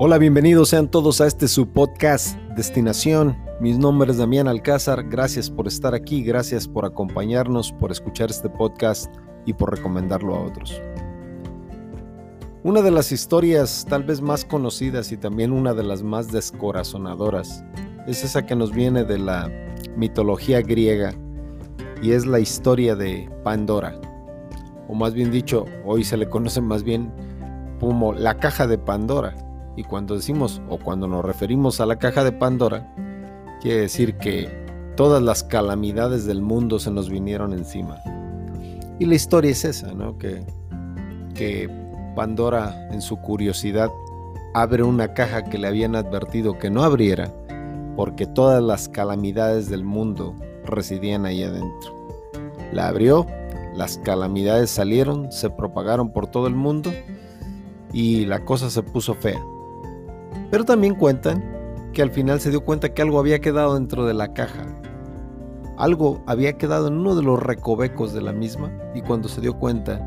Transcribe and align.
Hola, 0.00 0.16
bienvenidos 0.18 0.68
sean 0.68 0.88
todos 0.88 1.20
a 1.20 1.26
este 1.26 1.48
su 1.48 1.70
podcast 1.70 2.38
Destinación. 2.54 3.36
Mi 3.60 3.76
nombre 3.76 4.12
es 4.12 4.18
Damián 4.18 4.46
Alcázar. 4.46 5.08
Gracias 5.08 5.50
por 5.50 5.66
estar 5.66 5.92
aquí, 5.92 6.22
gracias 6.22 6.68
por 6.68 6.84
acompañarnos, 6.84 7.72
por 7.72 7.90
escuchar 7.90 8.30
este 8.30 8.48
podcast 8.48 9.12
y 9.44 9.54
por 9.54 9.74
recomendarlo 9.74 10.36
a 10.36 10.44
otros. 10.44 10.80
Una 12.62 12.80
de 12.80 12.92
las 12.92 13.10
historias 13.10 13.84
tal 13.88 14.04
vez 14.04 14.20
más 14.20 14.44
conocidas 14.44 15.10
y 15.10 15.16
también 15.16 15.50
una 15.50 15.74
de 15.74 15.82
las 15.82 16.04
más 16.04 16.30
descorazonadoras 16.30 17.64
es 18.06 18.22
esa 18.22 18.46
que 18.46 18.54
nos 18.54 18.70
viene 18.70 19.02
de 19.02 19.18
la 19.18 19.50
mitología 19.96 20.62
griega 20.62 21.12
y 22.00 22.12
es 22.12 22.24
la 22.24 22.38
historia 22.38 22.94
de 22.94 23.28
Pandora. 23.42 24.00
O 24.86 24.94
más 24.94 25.12
bien 25.12 25.32
dicho, 25.32 25.64
hoy 25.84 26.04
se 26.04 26.16
le 26.16 26.30
conoce 26.30 26.60
más 26.60 26.84
bien 26.84 27.12
como 27.80 28.12
la 28.12 28.38
caja 28.38 28.68
de 28.68 28.78
Pandora 28.78 29.34
y 29.78 29.84
cuando 29.84 30.16
decimos 30.16 30.60
o 30.68 30.76
cuando 30.76 31.06
nos 31.06 31.24
referimos 31.24 31.80
a 31.80 31.86
la 31.86 32.00
caja 32.00 32.24
de 32.24 32.32
Pandora, 32.32 32.92
quiere 33.60 33.82
decir 33.82 34.16
que 34.16 34.48
todas 34.96 35.22
las 35.22 35.44
calamidades 35.44 36.26
del 36.26 36.42
mundo 36.42 36.80
se 36.80 36.90
nos 36.90 37.08
vinieron 37.08 37.52
encima. 37.52 38.00
Y 38.98 39.06
la 39.06 39.14
historia 39.14 39.52
es 39.52 39.64
esa, 39.64 39.94
¿no? 39.94 40.18
Que, 40.18 40.42
que 41.36 41.70
Pandora 42.16 42.88
en 42.90 43.00
su 43.00 43.18
curiosidad 43.18 43.88
abre 44.52 44.82
una 44.82 45.14
caja 45.14 45.44
que 45.44 45.58
le 45.58 45.68
habían 45.68 45.94
advertido 45.94 46.58
que 46.58 46.70
no 46.70 46.82
abriera 46.82 47.32
porque 47.94 48.26
todas 48.26 48.60
las 48.60 48.88
calamidades 48.88 49.68
del 49.68 49.84
mundo 49.84 50.34
residían 50.64 51.24
ahí 51.24 51.44
adentro. 51.44 51.94
La 52.72 52.88
abrió, 52.88 53.28
las 53.76 53.98
calamidades 53.98 54.70
salieron, 54.70 55.30
se 55.30 55.50
propagaron 55.50 56.12
por 56.12 56.26
todo 56.26 56.48
el 56.48 56.56
mundo 56.56 56.92
y 57.92 58.26
la 58.26 58.44
cosa 58.44 58.70
se 58.70 58.82
puso 58.82 59.14
fea. 59.14 59.40
Pero 60.50 60.64
también 60.64 60.94
cuentan 60.94 61.42
que 61.92 62.02
al 62.02 62.10
final 62.10 62.40
se 62.40 62.50
dio 62.50 62.64
cuenta 62.64 62.94
que 62.94 63.02
algo 63.02 63.18
había 63.18 63.40
quedado 63.40 63.74
dentro 63.74 64.06
de 64.06 64.14
la 64.14 64.32
caja. 64.32 64.66
Algo 65.76 66.22
había 66.26 66.54
quedado 66.54 66.88
en 66.88 66.94
uno 66.94 67.14
de 67.14 67.22
los 67.22 67.42
recovecos 67.42 68.12
de 68.12 68.22
la 68.22 68.32
misma 68.32 68.72
y 68.94 69.02
cuando 69.02 69.28
se 69.28 69.40
dio 69.40 69.58
cuenta 69.58 70.00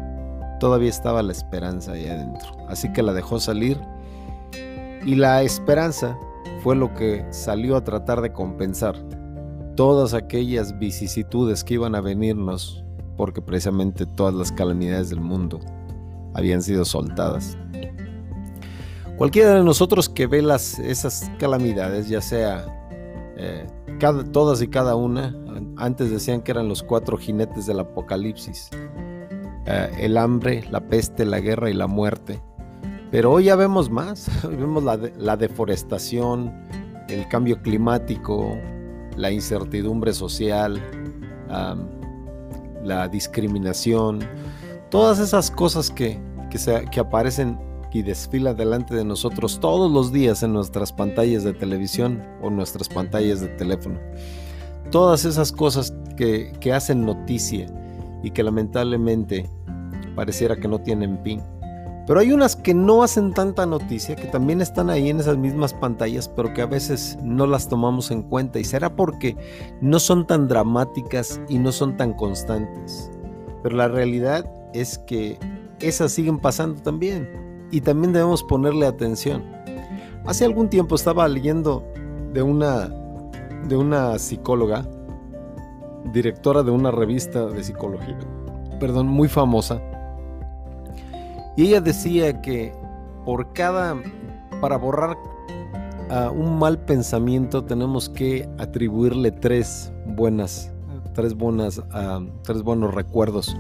todavía 0.59 0.89
estaba 0.89 1.23
la 1.23 1.31
esperanza 1.31 1.94
ahí 1.94 2.08
adentro. 2.08 2.50
Así 2.67 2.91
que 2.94 3.03
la 3.03 3.13
dejó 3.13 3.39
salir 3.39 3.80
y 5.05 5.16
la 5.16 5.41
esperanza 5.41 6.17
fue 6.61 6.75
lo 6.75 6.94
que 6.94 7.25
salió 7.31 7.75
a 7.75 7.83
tratar 7.83 8.22
de 8.22 8.31
compensar 8.31 8.95
todas 9.75 10.13
aquellas 10.13 10.78
vicisitudes 10.78 11.63
que 11.63 11.75
iban 11.75 11.95
a 11.95 12.02
venirnos 12.02 12.83
porque 13.17 13.41
precisamente 13.41 14.06
todas 14.06 14.33
las 14.33 14.52
calamidades 14.52 15.09
del 15.09 15.22
mundo 15.22 15.59
habían 16.33 16.61
sido 16.61 16.85
soltadas. 16.85 17.58
Cualquiera 19.22 19.53
de 19.53 19.64
nosotros 19.64 20.09
que 20.09 20.25
ve 20.25 20.41
las, 20.41 20.80
esas 20.80 21.30
calamidades, 21.38 22.09
ya 22.09 22.22
sea 22.22 22.66
eh, 23.38 23.67
todas 24.31 24.63
y 24.63 24.67
cada 24.67 24.95
una, 24.95 25.36
antes 25.78 26.09
decían 26.09 26.41
que 26.41 26.50
eran 26.50 26.67
los 26.67 26.81
cuatro 26.81 27.17
jinetes 27.17 27.67
del 27.67 27.81
apocalipsis, 27.81 28.72
eh, 29.67 29.91
el 30.00 30.17
hambre, 30.17 30.63
la 30.72 30.88
peste, 30.88 31.23
la 31.23 31.39
guerra 31.39 31.69
y 31.69 31.75
la 31.75 31.86
muerte. 31.86 32.41
Pero 33.11 33.33
hoy 33.33 33.44
ya 33.44 33.55
vemos 33.55 33.91
más, 33.91 34.28
hoy 34.44 34.55
vemos 34.55 34.83
la, 34.83 35.38
deforestación, 35.38 36.52
el 37.08 37.28
cambio 37.28 37.61
climático, 37.61 38.58
la 39.17 39.30
incertidumbre 39.30 40.13
social, 40.13 40.81
la 42.83 43.08
discriminación, 43.08 44.22
todas 44.89 45.19
esas 45.19 45.52
cosas 45.52 45.91
que, 45.91 46.19
que, 46.50 46.58
que 46.89 47.00
aparecen 47.00 47.69
y 47.94 48.02
desfila 48.02 48.53
delante 48.53 48.95
de 48.95 49.03
nosotros 49.03 49.59
todos 49.59 49.92
los 49.92 50.11
días 50.11 50.44
en 50.44 50.53
nuestras 50.53 50.94
pantallas 50.94 51.44
de 51.44 51.53
televisión 51.53 52.23
o 52.42 52.50
nuestras 52.50 52.89
pantallas 52.89 53.41
de 53.41 53.47
teléfono. 53.50 54.00
Todas 54.91 55.25
esas 55.25 55.52
cosas 55.52 55.94
que, 56.18 56.53
que 56.59 56.74
hacen 56.74 57.06
noticia 57.06 57.68
y 58.24 58.31
que 58.31 58.44
lamentablemente 58.44 59.50
pareciera 60.16 60.56
que 60.56 60.68
no 60.68 60.79
tienen 60.79 61.19
fin. 61.24 61.41
Pero 62.07 62.19
hay 62.19 62.31
unas 62.31 62.56
que 62.56 62.74
no 62.74 63.03
hacen 63.03 63.34
tanta 63.34 63.66
noticia, 63.66 64.16
que 64.16 64.28
también 64.28 64.59
están 64.59 64.90
ahí 64.90 65.09
en 65.09 65.19
esas 65.19 65.38
mismas 65.38 65.73
pantallas, 65.73 66.28
pero 66.28 66.53
que 66.53 66.62
a 66.62 66.66
veces 66.66 67.18
no 67.23 67.46
las 67.46 67.69
tomamos 67.69 68.12
en 68.12 68.23
cuenta. 68.23 68.59
Y 68.59 68.63
será 68.63 68.96
porque 68.96 69.38
no 69.81 70.00
son 70.00 70.25
tan 70.25 70.47
dramáticas 70.47 71.40
y 71.47 71.59
no 71.59 71.72
son 71.72 71.96
tan 71.97 72.13
constantes. 72.13 73.12
Pero 73.63 73.75
la 73.75 73.88
realidad 73.88 74.52
es 74.73 74.97
que 74.97 75.38
esas 75.79 76.12
siguen 76.12 76.40
pasando 76.40 76.81
también 76.81 77.50
y 77.72 77.82
también 77.82 78.14
debemos 78.14 78.44
ponerle 78.44 78.86
atención. 78.86 79.44
Hace 80.26 80.46
algún 80.46 80.70
tiempo 80.70 80.96
estaba 80.96 81.28
leyendo 81.28 81.84
de 82.34 82.42
una, 82.42 82.90
de 83.68 83.76
una 83.76 84.20
psicóloga, 84.20 84.86
directora 86.14 86.64
de 86.64 86.72
una 86.72 86.92
revista 86.92 87.48
de 87.48 87.64
psicología, 87.64 88.20
perdón, 88.80 89.08
muy 89.08 89.28
famosa, 89.28 89.82
y 91.56 91.68
ella 91.68 91.82
decía 91.82 92.42
que 92.42 92.74
por 93.26 93.54
cada, 93.54 93.96
para 94.62 94.78
borrar 94.78 95.18
un 96.34 96.59
mal 96.59 96.78
pensamiento 96.80 97.64
tenemos 97.64 98.09
que 98.09 98.50
atribuirle 98.58 99.32
tres 99.32 99.94
buenas, 100.06 100.72
tres 101.14 101.36
buenas, 101.36 101.82
tres 102.44 102.64
buenos 102.64 102.94
recuerdos 102.94 103.56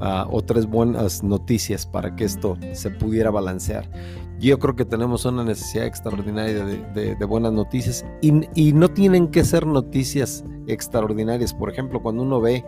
o 0.00 0.42
tres 0.42 0.66
buenas 0.66 1.22
noticias 1.22 1.86
para 1.86 2.14
que 2.16 2.24
esto 2.24 2.56
se 2.72 2.90
pudiera 2.90 3.30
balancear. 3.30 3.90
Yo 4.38 4.58
creo 4.58 4.76
que 4.76 4.84
tenemos 4.84 5.24
una 5.24 5.44
necesidad 5.44 5.86
extraordinaria 5.86 6.62
de, 6.64 7.24
buenas 7.24 7.52
noticias 7.52 8.04
y, 8.20 8.72
no 8.72 8.88
tienen 8.90 9.28
que 9.28 9.44
ser 9.44 9.66
noticias 9.66 10.44
extraordinarias. 10.66 11.54
Por 11.54 11.70
ejemplo, 11.70 12.02
cuando 12.02 12.22
uno 12.22 12.40
ve 12.40 12.64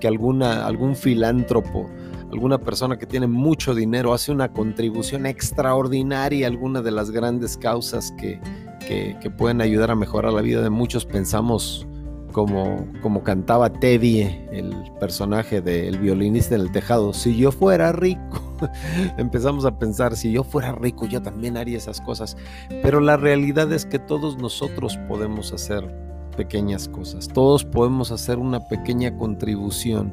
que 0.00 0.08
alguna, 0.08 0.66
algún 0.66 0.96
filántropo, 0.96 1.90
alguna 2.32 2.58
persona 2.58 2.96
que 2.96 3.04
tiene 3.04 3.26
mucho 3.26 3.74
dinero 3.74 4.14
hace 4.14 4.32
una 4.32 4.50
contribución 4.52 5.26
extraordinaria 5.26 6.46
a 6.46 6.50
alguna 6.50 6.80
de 6.80 6.90
las 6.90 7.10
grandes 7.10 7.58
causas 7.58 8.12
que, 8.12 8.40
que 8.88 9.30
pueden 9.30 9.60
ayudar 9.60 9.90
a 9.90 9.94
mejorar 9.94 10.32
la 10.32 10.40
vida 10.40 10.62
de 10.62 10.70
muchos, 10.70 11.04
pensamos 11.04 11.86
como, 12.32 12.86
como 13.02 13.22
cantaba 13.22 13.70
Teddy, 13.70 14.22
el 14.52 14.90
personaje 14.98 15.60
del 15.60 15.98
violinista 15.98 16.54
en 16.54 16.62
el 16.62 16.72
tejado, 16.72 17.12
si 17.12 17.36
yo 17.36 17.52
fuera 17.52 17.92
rico, 17.92 18.56
empezamos 19.18 19.64
a 19.64 19.78
pensar, 19.78 20.16
si 20.16 20.32
yo 20.32 20.44
fuera 20.44 20.72
rico, 20.72 21.06
yo 21.06 21.22
también 21.22 21.56
haría 21.56 21.78
esas 21.78 22.00
cosas. 22.00 22.36
Pero 22.82 23.00
la 23.00 23.16
realidad 23.16 23.72
es 23.72 23.86
que 23.86 23.98
todos 23.98 24.38
nosotros 24.38 24.98
podemos 25.08 25.52
hacer 25.52 25.94
pequeñas 26.36 26.88
cosas, 26.88 27.28
todos 27.28 27.64
podemos 27.64 28.10
hacer 28.12 28.38
una 28.38 28.60
pequeña 28.60 29.16
contribución 29.16 30.12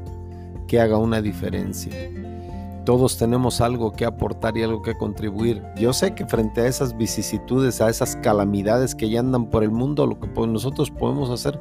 que 0.67 0.79
haga 0.79 0.97
una 0.97 1.21
diferencia. 1.21 1.93
Todos 2.87 3.17
tenemos 3.17 3.59
algo 3.59 3.91
que 3.91 4.05
aportar 4.05 4.57
y 4.57 4.63
algo 4.63 4.81
que 4.81 4.95
contribuir. 4.95 5.61
Yo 5.75 5.91
sé 5.91 6.15
que 6.15 6.25
frente 6.25 6.61
a 6.61 6.67
esas 6.67 6.95
vicisitudes, 6.95 7.81
a 7.81 7.89
esas 7.89 8.15
calamidades 8.15 8.95
que 8.95 9.09
ya 9.09 9.19
andan 9.19 9.49
por 9.49 9.65
el 9.65 9.71
mundo, 9.71 10.07
lo 10.07 10.17
que 10.17 10.29
nosotros 10.47 10.89
podemos 10.89 11.29
hacer 11.29 11.59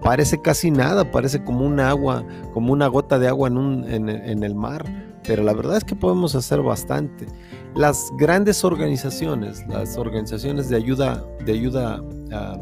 parece 0.00 0.40
casi 0.40 0.70
nada, 0.70 1.10
parece 1.10 1.44
como 1.44 1.66
un 1.66 1.78
agua, 1.78 2.24
como 2.54 2.72
una 2.72 2.86
gota 2.86 3.18
de 3.18 3.28
agua 3.28 3.48
en, 3.48 4.08
el 4.08 4.54
mar, 4.54 4.86
pero 5.24 5.42
la 5.42 5.52
verdad 5.52 5.76
es 5.76 5.84
que 5.84 5.94
podemos 5.94 6.34
hacer 6.34 6.62
bastante. 6.62 7.26
Las 7.74 8.10
grandes 8.16 8.64
organizaciones, 8.64 9.66
las 9.68 9.98
organizaciones 9.98 10.70
de 10.70 10.76
ayuda, 10.76 11.22
de 11.44 11.52
ayuda 11.52 12.02
ah, 12.32 12.56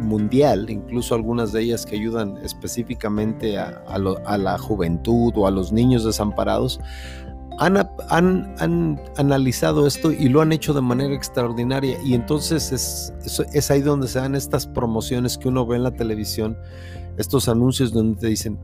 mundial, 0.00 0.70
incluso 0.70 1.14
algunas 1.14 1.52
de 1.52 1.62
ellas 1.62 1.84
que 1.84 1.96
ayudan 1.96 2.36
específicamente 2.44 3.58
a, 3.58 3.98
la 3.98 4.58
juventud 4.58 5.32
o 5.36 5.46
a 5.46 5.50
los 5.50 5.72
niños 5.72 6.04
desamparados, 6.04 6.80
han, 7.58 9.00
analizado 9.16 9.86
esto 9.86 10.12
y 10.12 10.28
lo 10.28 10.40
han 10.40 10.52
hecho 10.52 10.74
de 10.74 10.80
manera 10.80 11.14
extraordinaria. 11.14 11.98
Y 12.02 12.14
entonces 12.14 12.72
es, 12.72 13.70
ahí 13.70 13.80
donde 13.80 14.08
se 14.08 14.18
dan 14.18 14.34
estas 14.34 14.66
promociones 14.66 15.38
que 15.38 15.48
uno 15.48 15.66
ve 15.66 15.76
en 15.76 15.82
la 15.84 15.92
televisión, 15.92 16.56
estos 17.16 17.48
anuncios 17.48 17.92
donde 17.92 18.20
te 18.20 18.26
dicen, 18.28 18.58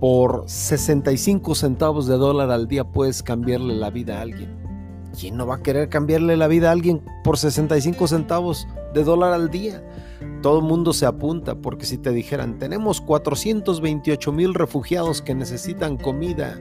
por 0.00 0.44
65 0.46 1.54
centavos 1.54 2.06
de 2.06 2.16
dólar 2.16 2.50
al 2.50 2.68
día 2.68 2.84
puedes 2.84 3.22
cambiarle 3.22 3.74
la 3.74 3.90
vida 3.90 4.18
a 4.18 4.22
alguien. 4.22 4.56
¿Quién 5.18 5.36
no 5.36 5.46
va 5.46 5.56
a 5.56 5.62
querer 5.62 5.88
cambiarle 5.88 6.36
la 6.36 6.46
vida 6.46 6.68
a 6.68 6.72
alguien 6.72 7.02
por 7.24 7.38
65 7.38 8.06
centavos 8.06 8.68
de 8.94 9.02
dólar 9.02 9.32
al 9.32 9.50
día? 9.50 9.82
Todo 10.42 10.58
el 10.60 10.64
mundo 10.64 10.92
se 10.92 11.06
apunta 11.06 11.56
porque 11.56 11.84
si 11.84 11.98
te 11.98 12.12
dijeran, 12.12 12.58
tenemos 12.58 13.00
428 13.00 14.32
mil 14.32 14.54
refugiados 14.54 15.20
que 15.20 15.34
necesitan 15.34 15.96
comida, 15.96 16.60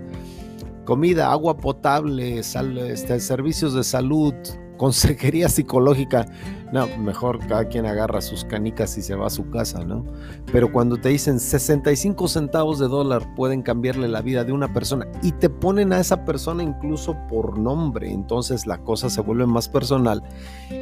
comida, 0.87 1.29
agua 1.29 1.57
potable, 1.57 2.39
este, 2.39 3.19
servicios 3.19 3.73
de 3.73 3.83
salud, 3.83 4.33
consejería 4.77 5.49
psicológica, 5.49 6.25
no, 6.71 6.87
mejor 6.97 7.45
cada 7.45 7.67
quien 7.67 7.85
agarra 7.85 8.21
sus 8.21 8.45
canicas 8.45 8.97
y 8.97 9.01
se 9.01 9.13
va 9.13 9.27
a 9.27 9.29
su 9.29 9.49
casa, 9.49 9.83
¿no? 9.83 10.05
Pero 10.49 10.71
cuando 10.71 10.95
te 10.95 11.09
dicen 11.09 11.41
65 11.41 12.27
centavos 12.29 12.79
de 12.79 12.87
dólar 12.87 13.35
pueden 13.35 13.63
cambiarle 13.63 14.07
la 14.07 14.21
vida 14.21 14.45
de 14.45 14.53
una 14.53 14.73
persona 14.73 15.07
y 15.21 15.33
te 15.33 15.49
ponen 15.49 15.91
a 15.91 15.99
esa 15.99 16.23
persona 16.23 16.63
incluso 16.63 17.17
por 17.27 17.59
nombre, 17.59 18.09
entonces 18.09 18.65
la 18.65 18.77
cosa 18.77 19.09
se 19.09 19.19
vuelve 19.19 19.45
más 19.45 19.67
personal 19.67 20.23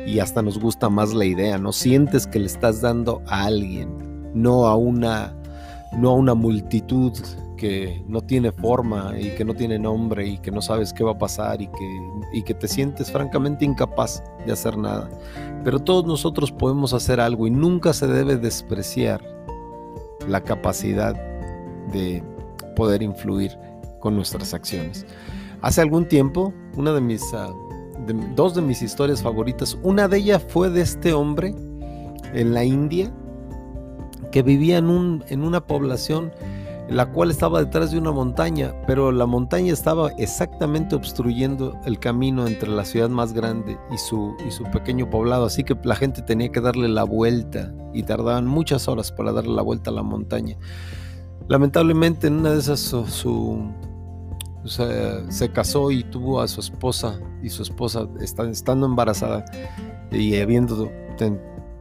y 0.05 0.19
hasta 0.19 0.43
nos 0.43 0.59
gusta 0.59 0.87
más 0.87 1.15
la 1.15 1.25
idea, 1.25 1.57
¿no? 1.57 1.71
Sientes 1.71 2.27
que 2.27 2.39
le 2.39 2.45
estás 2.45 2.81
dando 2.81 3.23
a 3.25 3.45
alguien, 3.45 4.31
no 4.35 4.67
a 4.67 4.75
una, 4.75 5.33
no 5.97 6.11
a 6.11 6.13
una 6.13 6.35
multitud 6.35 7.13
que 7.55 8.03
no 8.07 8.21
tiene 8.21 8.51
forma 8.51 9.13
y 9.19 9.29
que 9.31 9.45
no 9.45 9.53
tiene 9.53 9.79
nombre 9.79 10.27
y 10.27 10.37
que 10.37 10.51
no 10.51 10.61
sabes 10.61 10.93
qué 10.93 11.03
va 11.03 11.11
a 11.11 11.17
pasar 11.17 11.61
y 11.61 11.67
que, 11.67 11.99
y 12.33 12.43
que 12.43 12.53
te 12.53 12.67
sientes 12.67 13.11
francamente 13.11 13.65
incapaz 13.65 14.23
de 14.45 14.51
hacer 14.51 14.77
nada. 14.77 15.09
Pero 15.63 15.79
todos 15.79 16.05
nosotros 16.05 16.51
podemos 16.51 16.93
hacer 16.93 17.19
algo 17.19 17.47
y 17.47 17.51
nunca 17.51 17.93
se 17.93 18.07
debe 18.07 18.37
despreciar 18.37 19.21
la 20.27 20.41
capacidad 20.41 21.15
de 21.91 22.23
poder 22.75 23.01
influir 23.01 23.57
con 23.99 24.15
nuestras 24.15 24.53
acciones. 24.53 25.05
Hace 25.61 25.81
algún 25.81 26.07
tiempo, 26.07 26.53
una 26.77 26.93
de 26.93 27.01
mis, 27.01 27.21
ah, 27.33 27.53
dos 28.35 28.53
de 28.53 28.61
mis 28.61 28.81
historias 28.81 29.23
favoritas, 29.23 29.77
una 29.81 30.07
de 30.07 30.17
ellas 30.17 30.45
fue 30.47 30.69
de 30.69 30.81
este 30.81 31.13
hombre 31.13 31.55
en 32.33 32.53
la 32.53 32.63
India 32.63 33.11
que 34.31 34.43
vivía 34.43 34.77
en, 34.77 34.89
un, 34.89 35.23
en 35.29 35.43
una 35.43 35.65
población 35.65 36.31
la 36.89 37.11
cual 37.11 37.31
estaba 37.31 37.59
detrás 37.59 37.91
de 37.91 37.97
una 37.97 38.11
montaña, 38.11 38.73
pero 38.85 39.11
la 39.11 39.25
montaña 39.25 39.73
estaba 39.73 40.11
exactamente 40.17 40.95
obstruyendo 40.95 41.79
el 41.85 41.99
camino 41.99 42.45
entre 42.45 42.69
la 42.69 42.85
ciudad 42.85 43.09
más 43.09 43.33
grande 43.33 43.77
y 43.91 43.97
su, 43.97 44.35
y 44.47 44.51
su 44.51 44.63
pequeño 44.65 45.09
poblado, 45.09 45.45
así 45.45 45.63
que 45.63 45.75
la 45.83 45.95
gente 45.95 46.21
tenía 46.21 46.49
que 46.49 46.61
darle 46.61 46.87
la 46.87 47.03
vuelta 47.03 47.73
y 47.93 48.03
tardaban 48.03 48.45
muchas 48.45 48.87
horas 48.87 49.11
para 49.11 49.31
darle 49.31 49.55
la 49.55 49.63
vuelta 49.63 49.89
a 49.89 49.93
la 49.93 50.03
montaña. 50.03 50.57
Lamentablemente 51.47 52.27
en 52.27 52.39
una 52.39 52.51
de 52.51 52.59
esas 52.59 52.79
su, 52.79 53.71
se, 54.65 55.49
casó 55.51 55.89
y 55.91 56.03
tuvo 56.03 56.41
a 56.41 56.47
su 56.47 56.59
esposa 56.59 57.19
y 57.41 57.49
su 57.49 57.63
esposa 57.63 58.07
estando 58.19 58.85
embarazada 58.85 59.45
y 60.11 60.35
habiendo 60.37 60.91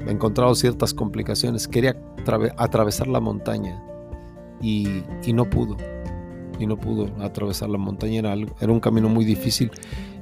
encontrado 0.06 0.55
ciertas 0.55 0.95
complicaciones, 0.95 1.69
quería 1.69 1.97
atravesar 2.56 3.06
la 3.06 3.21
montaña 3.21 3.83
y, 4.61 5.03
no 5.33 5.49
pudo. 5.49 5.77
Y 6.59 6.67
no 6.67 6.77
pudo 6.77 7.09
atravesar 7.23 7.69
la 7.69 7.79
montaña, 7.79 8.21
era, 8.21 8.73
un 8.73 8.81
camino 8.81 9.09
muy 9.09 9.25
difícil. 9.25 9.71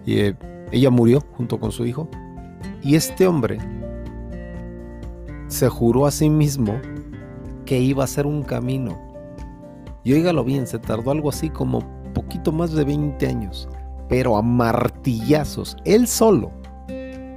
Y, 0.07 0.19
eh, 0.19 0.37
ella 0.71 0.91
murió 0.91 1.23
junto 1.37 1.61
con 1.61 1.71
su 1.71 1.87
hijo. 1.87 2.09
Y 2.83 2.97
este 2.97 3.27
hombre 3.27 3.59
se 5.49 5.69
juró 5.69 6.07
a 6.07 6.11
sí 6.11 6.31
mismo 6.31 6.81
que 7.67 7.79
iba 7.79 8.03
a 8.03 8.07
ser 8.07 8.27
un 8.27 8.43
camino. 8.43 8.99
Y 10.03 10.15
oígalo 10.15 10.43
bien, 10.45 10.67
se 10.67 10.79
tardó 10.79 11.11
algo 11.11 11.29
así 11.29 11.51
como 11.51 11.81
poquito 12.13 12.53
más 12.53 12.73
de 12.73 12.85
20 12.85 13.27
años, 13.27 13.69
pero 14.09 14.37
a 14.37 14.43
martillazos, 14.43 15.77
él 15.85 16.07
solo 16.07 16.51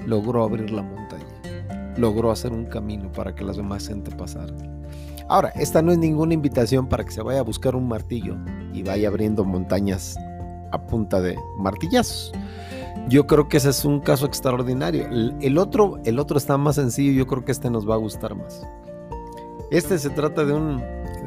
logró 0.06 0.44
abrir 0.44 0.72
la 0.72 0.82
montaña, 0.82 1.94
logró 1.98 2.32
hacer 2.32 2.52
un 2.52 2.66
camino 2.66 3.12
para 3.12 3.36
que 3.36 3.44
las 3.44 3.58
demás 3.58 3.88
gente 3.88 4.12
pasara. 4.16 4.54
Ahora, 5.28 5.50
esta 5.56 5.82
no 5.82 5.92
es 5.92 5.98
ninguna 5.98 6.36
invitación 6.36 6.88
para 6.88 7.04
que 7.04 7.12
se 7.12 7.22
vaya 7.22 7.40
a 7.40 7.44
buscar 7.44 7.76
un 7.76 7.88
martillo 7.88 8.38
y 8.74 8.84
vaya 8.84 9.08
abriendo 9.08 9.44
montañas 9.44 10.16
a 10.72 10.86
punta 10.86 11.20
de 11.20 11.36
martillazos. 11.58 12.32
Yo 13.10 13.26
creo 13.26 13.48
que 13.48 13.58
ese 13.58 13.70
es 13.70 13.86
un 13.86 14.00
caso 14.00 14.28
extraordinario. 14.28 15.08
El, 15.42 15.58
otro, 15.58 16.00
el 16.06 16.20
otro 16.20 16.38
está 16.38 16.58
más 16.58 16.76
sencillo, 16.76 17.12
yo 17.12 17.26
creo 17.26 17.44
que 17.44 17.52
este 17.52 17.70
nos 17.70 17.90
va 17.90 17.96
a 17.96 17.98
gustar 17.98 18.36
más. 18.36 18.68
Este 19.72 19.98
se 19.98 20.12
trata 20.12 20.46
de 20.46 20.54
un, 20.54 20.84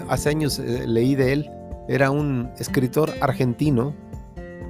hace 0.08 0.28
años 0.28 0.60
eh, 0.60 0.86
leí 0.86 1.16
de 1.16 1.32
él, 1.32 1.50
era 1.88 2.12
un 2.12 2.50
escritor 2.58 3.12
argentino, 3.20 3.94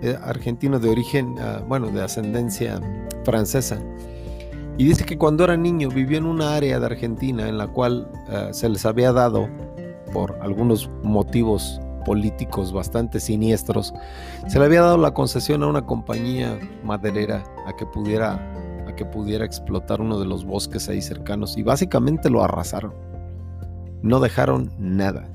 eh, 0.03 0.17
argentino 0.23 0.79
de 0.79 0.89
origen, 0.89 1.35
ah, 1.39 1.63
bueno, 1.69 1.89
de 1.89 2.03
ascendencia 2.03 2.81
francesa 3.25 3.79
y 4.79 4.85
dice 4.85 5.05
que 5.05 5.19
cuando 5.19 5.43
era 5.43 5.57
niño 5.57 5.89
vivió 5.89 6.19
en 6.19 6.25
una 6.25 6.55
área 6.55 6.79
de 6.79 6.87
Argentina 6.87 7.49
en 7.49 7.59
la 7.59 7.67
cual 7.67 8.09
eh, 8.31 8.51
se 8.53 8.69
les 8.69 8.87
había 8.87 9.13
dado, 9.13 9.49
por 10.13 10.39
algunos 10.41 10.89
motivos 11.03 11.81
políticos 12.07 12.73
bastante 12.73 13.19
siniestros, 13.19 13.93
se 14.47 14.59
le 14.59 14.65
había 14.65 14.83
dado 14.83 14.97
la 14.97 15.13
concesión 15.13 15.65
a 15.65 15.67
una 15.67 15.85
compañía 15.85 16.57
maderera 16.85 17.43
a 17.67 17.75
que 17.75 17.87
pudiera, 17.87 18.35
a 18.87 18.95
que 18.95 19.05
pudiera 19.05 19.45
explotar 19.45 20.01
uno 20.01 20.21
de 20.21 20.27
los 20.27 20.45
bosques 20.45 20.89
ahí 20.89 21.03
cercanos 21.03 21.59
y 21.59 21.65
básicamente 21.65 22.31
lo 22.31 22.45
arrasaron. 22.45 22.95
No 24.01 24.21
dejaron 24.21 24.71
nada. 24.79 25.29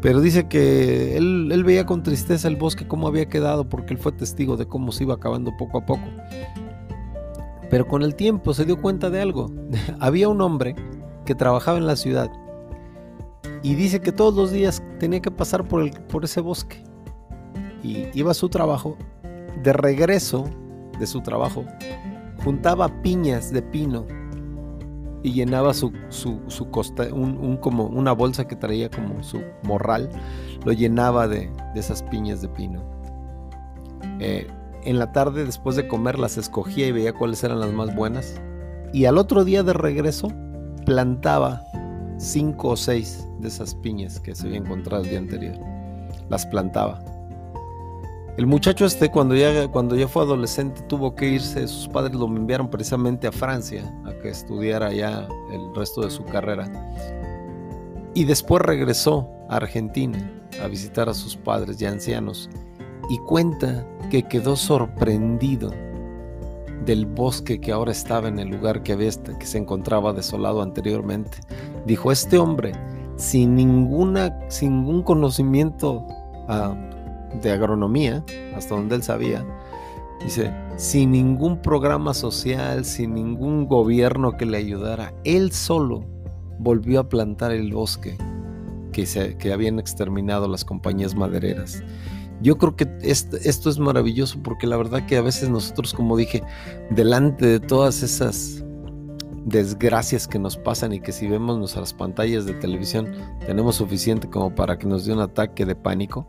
Pero 0.00 0.20
dice 0.20 0.46
que 0.46 1.16
él, 1.16 1.50
él 1.50 1.64
veía 1.64 1.86
con 1.86 2.04
tristeza 2.04 2.46
el 2.46 2.54
bosque 2.54 2.86
cómo 2.86 3.08
había 3.08 3.26
quedado 3.26 3.68
porque 3.68 3.94
él 3.94 3.98
fue 3.98 4.12
testigo 4.12 4.56
de 4.56 4.66
cómo 4.66 4.92
se 4.92 5.02
iba 5.02 5.14
acabando 5.14 5.50
poco 5.58 5.78
a 5.78 5.84
poco. 5.84 6.04
Pero 7.70 7.86
con 7.86 8.02
el 8.02 8.14
tiempo 8.14 8.52
se 8.52 8.64
dio 8.64 8.80
cuenta 8.80 9.08
de 9.08 9.20
algo. 9.20 9.50
Había 10.00 10.28
un 10.28 10.40
hombre 10.40 10.74
que 11.24 11.34
trabajaba 11.34 11.78
en 11.78 11.86
la 11.86 11.96
ciudad 11.96 12.30
y 13.62 13.74
dice 13.74 14.00
que 14.00 14.12
todos 14.12 14.34
los 14.34 14.50
días 14.50 14.82
tenía 14.98 15.20
que 15.20 15.30
pasar 15.30 15.66
por, 15.66 15.90
por 16.06 16.24
ese 16.24 16.40
bosque. 16.40 16.82
Y 17.82 18.06
iba 18.14 18.32
a 18.32 18.34
su 18.34 18.48
trabajo. 18.48 18.96
De 19.62 19.72
regreso 19.72 20.44
de 20.98 21.06
su 21.06 21.20
trabajo, 21.20 21.64
juntaba 22.44 22.88
piñas 23.02 23.52
de 23.52 23.62
pino 23.62 24.06
y 25.22 25.32
llenaba 25.32 25.74
su, 25.74 25.92
su, 26.08 26.70
costa, 26.70 27.12
un, 27.12 27.56
como 27.58 27.86
una 27.86 28.12
bolsa 28.12 28.46
que 28.46 28.56
traía 28.56 28.90
como 28.90 29.22
su 29.22 29.42
morral, 29.64 30.08
lo 30.64 30.72
llenaba 30.72 31.28
de, 31.28 31.50
de 31.74 31.80
esas 31.80 32.02
piñas 32.04 32.40
de 32.40 32.48
pino. 32.48 32.82
Eh, 34.18 34.46
en 34.84 34.98
la 34.98 35.12
tarde 35.12 35.44
después 35.44 35.76
de 35.76 35.88
comer 35.88 36.18
las 36.18 36.36
escogía 36.36 36.86
y 36.86 36.92
veía 36.92 37.12
cuáles 37.12 37.42
eran 37.44 37.60
las 37.60 37.72
más 37.72 37.94
buenas. 37.94 38.40
Y 38.92 39.04
al 39.04 39.18
otro 39.18 39.44
día 39.44 39.62
de 39.62 39.72
regreso 39.72 40.28
plantaba 40.84 41.62
cinco 42.18 42.70
o 42.70 42.76
seis 42.76 43.26
de 43.40 43.48
esas 43.48 43.74
piñas 43.74 44.20
que 44.20 44.34
se 44.34 44.46
había 44.46 44.58
encontrado 44.58 45.02
el 45.04 45.10
día 45.10 45.18
anterior. 45.18 45.56
Las 46.28 46.46
plantaba. 46.46 47.02
El 48.36 48.46
muchacho 48.46 48.86
este 48.86 49.10
cuando 49.10 49.34
ya, 49.34 49.68
cuando 49.68 49.96
ya 49.96 50.08
fue 50.08 50.22
adolescente 50.22 50.80
tuvo 50.82 51.14
que 51.14 51.28
irse, 51.28 51.66
sus 51.68 51.88
padres 51.88 52.14
lo 52.14 52.26
enviaron 52.26 52.70
precisamente 52.70 53.26
a 53.26 53.32
Francia 53.32 53.82
a 54.06 54.12
que 54.14 54.30
estudiara 54.30 54.92
ya 54.92 55.28
el 55.52 55.74
resto 55.74 56.02
de 56.02 56.10
su 56.10 56.24
carrera. 56.24 56.70
Y 58.14 58.24
después 58.24 58.62
regresó 58.62 59.28
a 59.48 59.56
Argentina 59.56 60.18
a 60.62 60.68
visitar 60.68 61.08
a 61.08 61.14
sus 61.14 61.36
padres 61.36 61.78
ya 61.78 61.90
ancianos 61.90 62.48
y 63.10 63.18
cuenta 63.18 63.86
que 64.10 64.24
quedó 64.24 64.56
sorprendido 64.56 65.70
del 66.84 67.06
bosque 67.06 67.60
que 67.60 67.72
ahora 67.72 67.92
estaba 67.92 68.28
en 68.28 68.38
el 68.38 68.48
lugar 68.48 68.82
que, 68.82 68.92
había, 68.92 69.10
se 69.12 69.58
encontraba 69.58 70.12
desolado 70.12 70.60
anteriormente. 70.62 71.38
Dijo, 71.86 72.10
este 72.10 72.38
hombre, 72.38 72.72
sin, 73.16 73.54
ninguna, 73.54 74.38
sin 74.48 74.78
ningún 74.82 75.02
conocimiento 75.02 76.06
ah, 76.48 76.74
de 77.40 77.52
agronomía, 77.52 78.24
hasta 78.54 78.74
donde 78.74 78.96
él 78.96 79.02
sabía, 79.02 79.46
dice, 80.24 80.52
sin 80.76 81.12
ningún 81.12 81.62
programa 81.62 82.14
social, 82.14 82.84
sin 82.84 83.14
ningún 83.14 83.66
gobierno 83.66 84.36
que 84.36 84.46
le 84.46 84.58
ayudara, 84.58 85.14
él 85.24 85.52
solo 85.52 86.04
volvió 86.58 87.00
a 87.00 87.08
plantar 87.08 87.52
el 87.52 87.72
bosque 87.72 88.18
que, 88.92 89.06
se, 89.06 89.36
que 89.36 89.52
habían 89.52 89.78
exterminado 89.78 90.48
las 90.48 90.64
compañías 90.64 91.14
madereras. 91.14 91.82
Yo 92.42 92.56
creo 92.56 92.74
que 92.74 92.88
esto, 93.02 93.36
es 93.36 93.78
maravilloso 93.78 94.42
porque 94.42 94.66
la 94.66 94.76
verdad 94.76 95.04
que 95.06 95.16
a 95.16 95.22
veces 95.22 95.50
nosotros, 95.50 95.92
como 95.92 96.16
dije, 96.16 96.42
delante 96.90 97.46
de 97.46 97.60
todas 97.60 98.02
esas 98.02 98.64
desgracias 99.44 100.26
que 100.26 100.38
nos 100.38 100.56
pasan 100.56 100.92
y 100.92 101.00
que 101.00 101.12
si 101.12 101.26
vemos 101.26 101.58
nuestras 101.58 101.92
pantallas 101.92 102.44
de 102.44 102.54
televisión 102.54 103.12
tenemos 103.46 103.76
suficiente 103.76 104.28
como 104.28 104.54
para 104.54 104.78
que 104.78 104.86
nos 104.86 105.04
dé 105.04 105.12
un 105.12 105.20
ataque 105.20 105.66
de 105.66 105.74
pánico, 105.74 106.26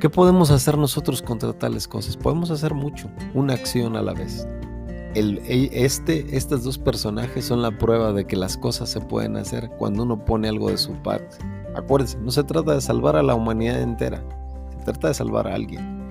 ¿qué 0.00 0.08
podemos 0.08 0.50
hacer 0.50 0.78
nosotros 0.78 1.20
contra 1.20 1.52
tales 1.52 1.86
cosas? 1.86 2.16
Podemos 2.16 2.50
hacer 2.50 2.74
mucho, 2.74 3.10
una 3.34 3.54
acción 3.54 3.96
a 3.96 4.02
la 4.02 4.14
vez. 4.14 4.46
E, 5.14 5.68
este, 5.72 6.34
estos 6.34 6.64
dos 6.64 6.78
personajes 6.78 7.44
son 7.44 7.60
la 7.60 7.76
prueba 7.76 8.14
de 8.14 8.24
que 8.24 8.36
las 8.36 8.56
cosas 8.56 8.88
se 8.88 9.00
pueden 9.00 9.36
hacer 9.36 9.70
cuando 9.78 10.04
uno 10.04 10.24
pone 10.24 10.48
algo 10.48 10.70
de 10.70 10.78
su 10.78 10.94
parte. 11.02 11.36
Acuérdense, 11.76 12.18
no 12.18 12.30
se 12.30 12.44
trata 12.44 12.74
de 12.74 12.80
salvar 12.80 13.16
a 13.16 13.22
la 13.22 13.34
humanidad 13.34 13.82
entera, 13.82 14.22
trata 14.82 15.08
de 15.08 15.14
salvar 15.14 15.48
a 15.48 15.54
alguien. 15.54 16.02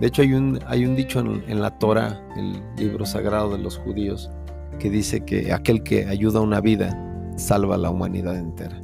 De 0.00 0.06
hecho, 0.08 0.22
hay 0.22 0.32
un, 0.32 0.58
hay 0.66 0.84
un 0.84 0.96
dicho 0.96 1.20
en, 1.20 1.60
la 1.60 1.78
Torah, 1.78 2.20
el 2.36 2.62
libro 2.76 3.06
sagrado 3.06 3.50
de 3.50 3.58
los 3.58 3.78
judíos, 3.78 4.30
que 4.78 4.90
dice 4.90 5.24
que 5.24 5.52
aquel 5.52 5.82
que 5.82 6.06
ayuda 6.06 6.40
a 6.40 6.42
una 6.42 6.60
vida 6.60 6.98
salva 7.36 7.76
a 7.76 7.78
la 7.78 7.90
humanidad 7.90 8.36
entera. 8.36 8.80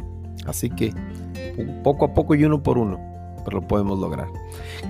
Así 0.47 0.71
que 0.71 0.95
poco 1.83 2.05
a 2.05 2.15
poco 2.15 2.35
y 2.35 2.45
uno 2.45 2.63
por 2.63 2.79
uno 2.79 3.09
pero 3.49 3.63
lo 3.63 3.67
podemos 3.67 3.99
lograr. 3.99 4.29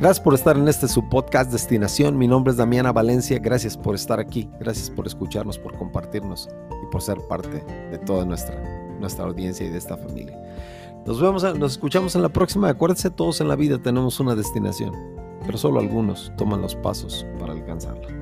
Gracias 0.01 0.19
por 0.19 0.35
estar 0.35 0.57
en 0.57 0.67
este 0.67 0.89
su 0.89 1.09
podcast 1.09 1.53
Destinación. 1.53 2.19
Mi 2.19 2.27
nombre 2.27 2.51
es 2.51 2.57
Damiana 2.57 2.91
Valencia. 2.91 3.39
Gracias 3.39 3.77
por 3.77 3.95
estar 3.95 4.19
aquí. 4.19 4.51
Gracias 4.59 4.91
por 4.91 5.07
escucharnos, 5.07 5.59
por 5.59 5.79
compartirnos 5.79 6.49
y 6.83 6.91
por 6.91 7.01
ser 7.01 7.19
parte 7.29 7.65
de 7.93 7.99
toda 7.99 8.25
nuestra, 8.25 8.61
nuestra 8.99 9.27
audiencia 9.27 9.65
y 9.65 9.71
de 9.71 9.79
esta 9.79 9.97
familia. 9.97 10.37
Nos 11.09 11.23
vemos, 11.23 11.43
nos 11.43 11.73
escuchamos 11.73 12.15
en 12.17 12.21
la 12.21 12.29
próxima. 12.29 12.69
Acuérdense, 12.69 13.09
todos 13.09 13.41
en 13.41 13.49
la 13.49 13.57
vida 13.57 13.79
tenemos 13.79 14.21
una 14.21 14.35
destinación, 14.35 14.93
pero 15.47 15.57
solo 15.57 15.81
algunos 15.81 16.31
toman 16.37 16.61
los 16.61 16.77
pasos 16.77 17.25
para 17.41 17.55
alcanzarla. 17.55 18.18